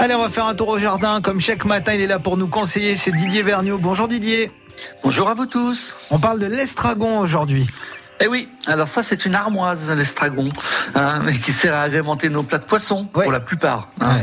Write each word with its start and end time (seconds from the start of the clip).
Allez, 0.00 0.14
on 0.14 0.18
va 0.22 0.28
faire 0.28 0.46
un 0.46 0.54
tour 0.54 0.68
au 0.68 0.78
jardin. 0.78 1.20
Comme 1.20 1.40
chaque 1.40 1.64
matin, 1.64 1.94
il 1.94 2.00
est 2.00 2.06
là 2.06 2.18
pour 2.18 2.36
nous 2.36 2.48
conseiller. 2.48 2.96
C'est 2.96 3.12
Didier 3.12 3.42
Vergniaud. 3.42 3.78
Bonjour 3.78 4.08
Didier. 4.08 4.50
Bonjour 5.02 5.28
à 5.28 5.34
vous 5.34 5.46
tous. 5.46 5.94
On 6.10 6.18
parle 6.18 6.40
de 6.40 6.46
l'estragon 6.46 7.20
aujourd'hui. 7.20 7.66
Eh 8.20 8.28
oui, 8.28 8.48
alors 8.68 8.86
ça 8.86 9.02
c'est 9.02 9.24
une 9.26 9.34
armoise, 9.34 9.90
l'estragon, 9.90 10.48
hein, 10.94 11.20
qui 11.44 11.52
sert 11.52 11.74
à 11.74 11.82
agrémenter 11.82 12.28
nos 12.28 12.44
plats 12.44 12.58
de 12.58 12.64
poisson, 12.64 13.08
Ouais. 13.14 13.24
pour 13.24 13.32
la 13.32 13.40
plupart. 13.40 13.88
hein. 14.00 14.14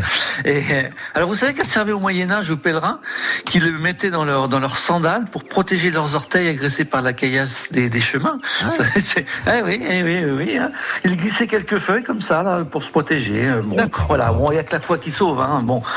Et, 0.46 0.64
euh, 0.72 0.84
alors 1.14 1.28
vous 1.28 1.36
savez 1.36 1.54
qu'elle 1.54 1.68
servait 1.68 1.92
au 1.92 2.00
Moyen-Âge 2.00 2.50
aux 2.52 2.58
pèlerins, 2.58 3.00
qui 3.46 3.60
le 3.60 3.78
mettaient 3.78 4.10
dans 4.10 4.24
leurs 4.24 4.48
dans 4.48 4.60
leurs 4.60 4.78
sandales 4.78 5.26
pour 5.30 5.44
protéger 5.44 5.92
leurs 5.92 6.16
orteils 6.16 6.48
agressés 6.48 6.86
par 6.86 7.02
la 7.02 7.12
caillasse 7.12 7.68
des, 7.72 7.90
des 7.90 8.00
chemins. 8.02 8.38
Ça, 8.72 8.84
c'est- 8.86 9.26
eh 9.48 9.62
oui, 9.62 9.86
eh 9.88 10.04
oui, 10.04 10.22
eh 10.26 10.32
oui. 10.32 10.58
hein. 10.58 10.72
Ils 11.04 11.18
glissaient 11.18 11.48
quelques 11.48 11.80
feuilles 11.80 12.04
comme 12.04 12.22
ça 12.22 12.44
là, 12.44 12.64
pour 12.64 12.84
se 12.84 12.90
protéger. 12.90 13.48
Euh, 13.50 13.62
Bon, 13.62 13.76
voilà, 14.08 14.32
bon, 14.32 14.48
il 14.52 14.56
y 14.56 14.60
a 14.60 14.64
que 14.64 14.72
la 14.72 14.80
foi 14.80 14.98
qui 14.98 15.12
sauve. 15.12 15.46
Bon. 15.64 15.84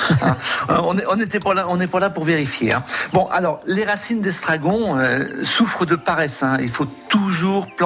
Euh, 0.71 0.79
on 0.83 0.97
est- 0.99 1.05
on 1.07 1.39
pas 1.41 1.55
là, 1.55 1.67
on 1.69 1.77
n'est 1.77 1.87
pas 1.87 2.01
là 2.01 2.09
pour 2.11 2.25
vérifier. 2.25 2.75
Bon, 3.13 3.27
alors 3.27 3.61
les 3.67 3.85
racines 3.85 4.21
d'estragon 4.23 4.99
euh, 4.99 5.45
souffrent 5.45 5.85
de 5.85 5.95
paresse. 5.97 6.43
Il 6.61 6.71
faut 6.71 6.87
toujours 7.09 7.67
planter 7.77 7.84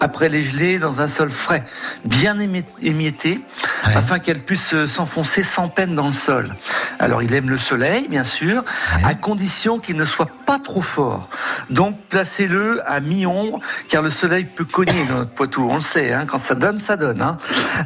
après 0.00 0.28
les 0.28 0.42
gelées 0.42 0.78
dans 0.78 1.00
un 1.00 1.08
sol 1.08 1.30
frais, 1.30 1.64
bien 2.04 2.36
émi- 2.38 2.64
émietté, 2.82 3.40
Ouais. 3.86 3.94
afin 3.96 4.18
qu'elles 4.18 4.40
puissent 4.40 4.74
euh, 4.74 4.86
s'enfoncer 4.86 5.42
sans 5.42 5.68
peine 5.68 5.94
dans 5.94 6.08
le 6.08 6.12
sol. 6.12 6.54
Alors 6.98 7.22
il 7.22 7.32
aime 7.34 7.50
le 7.50 7.58
soleil, 7.58 8.08
bien 8.08 8.24
sûr, 8.24 8.64
Ouais. 8.96 9.04
à 9.04 9.14
condition 9.14 9.78
qu'il 9.78 9.96
ne 9.96 10.04
soit 10.04 10.28
pas 10.46 10.58
trop 10.58 10.80
fort. 10.80 11.28
Donc 11.70 11.98
placez-le 12.08 12.80
à 12.90 13.00
mi-ombre, 13.00 13.60
car 13.88 14.02
le 14.02 14.10
soleil 14.10 14.44
peut 14.44 14.64
cogner 14.64 15.04
dans 15.08 15.16
notre 15.18 15.30
poitou. 15.32 15.66
On 15.70 15.76
le 15.76 15.80
sait, 15.80 16.12
hein, 16.12 16.24
quand 16.26 16.38
ça 16.38 16.54
donne, 16.54 16.78
ça 16.80 16.96
donne. 16.96 17.20
hein. 17.20 17.36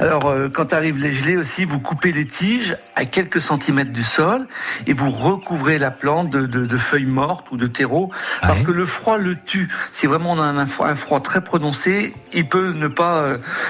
Alors 0.01 0.27
euh, 0.29 0.49
quand 0.53 0.73
arrivent 0.73 0.99
les 1.03 1.13
gelées 1.13 1.37
aussi, 1.37 1.65
vous 1.65 1.81
coupez 1.81 2.13
les 2.13 2.27
tiges 2.27 2.77
à 2.97 3.05
quelques 3.05 3.41
centimètres 3.43 3.93
du 3.93 4.05
sol 4.05 4.47
et 4.87 4.93
vous 4.93 5.11
recouvrez 5.11 5.79
la 5.79 5.91
plante 5.91 6.31
de, 6.31 6.47
de- 6.47 6.67
de 6.67 6.77
feuilles 6.77 7.05
mortes 7.07 7.51
ou 7.51 7.57
de 7.57 7.67
terreau, 7.67 8.11
parce 8.43 8.63
que 8.63 8.71
le 8.71 8.85
froid 8.85 9.17
le 9.19 9.37
tue. 9.37 9.69
Si 9.93 10.07
vraiment 10.07 10.33
on 10.33 10.39
a 10.41 10.45
un 10.45 10.67
froid, 10.67 10.87
un 10.89 10.95
froid 10.95 11.21
très 11.21 11.41
prononcé, 11.43 12.13
il 12.33 12.49
peut 12.49 12.73
ne 12.73 12.89
pas 12.89 13.23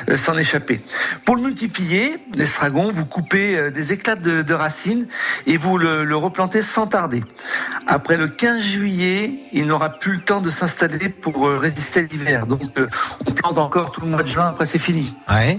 euh, 0.08 0.16
s'en 0.16 0.36
échapper. 0.36 0.80
Pour 1.24 1.36
le 1.36 1.42
multiplier, 1.42 2.18
l'estragon, 2.34 2.90
vous 2.94 3.06
coupez 3.06 3.56
euh, 3.56 3.70
des 3.70 3.92
éclats 3.92 4.16
de, 4.16 4.42
de 4.42 4.54
racines 4.54 5.06
et 5.46 5.56
vous 5.56 5.78
le, 5.78 6.16
replantez 6.16 6.62
sans 6.62 6.86
tarder. 6.86 7.22
Après 7.86 8.16
le 8.16 8.28
15 8.28 8.62
juillet, 8.62 9.32
il 9.52 9.66
n'aura 9.66 9.90
plus 9.90 10.14
le 10.14 10.20
temps 10.20 10.40
de 10.40 10.50
s'installer 10.50 11.08
pour 11.08 11.46
euh, 11.46 11.58
résister 11.58 12.00
à 12.00 12.02
l'hiver. 12.02 12.46
Donc 12.46 12.62
euh, 12.78 12.88
on 13.26 13.32
plante 13.32 13.58
encore 13.58 13.92
tout 13.92 14.02
le 14.02 14.08
mois 14.08 14.22
de 14.22 14.28
juin, 14.28 14.48
après 14.48 14.66
c'est 14.66 14.78
fini. 14.78 15.14
Ouais. 15.28 15.58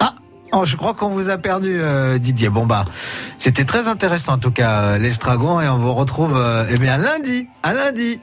Ah, 0.00 0.14
oh, 0.52 0.64
je 0.64 0.76
crois 0.76 0.94
qu'on 0.94 1.10
vous 1.10 1.30
a 1.30 1.38
perdu, 1.38 1.80
euh, 1.80 2.18
Didier. 2.18 2.48
Bon 2.48 2.66
bah, 2.66 2.84
c'était 3.38 3.64
très 3.64 3.88
intéressant 3.88 4.34
en 4.34 4.38
tout 4.38 4.52
cas, 4.52 4.98
l'estragon, 4.98 5.60
et 5.60 5.68
on 5.68 5.78
vous 5.78 5.94
retrouve 5.94 6.40
eh 6.70 6.78
bien 6.78 6.96
lundi, 6.98 7.48
à 7.62 7.72
lundi. 7.72 8.20